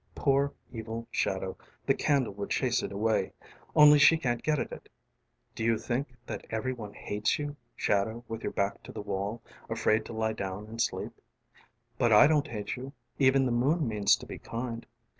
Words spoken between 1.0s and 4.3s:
shadow, the candle would chase it away only she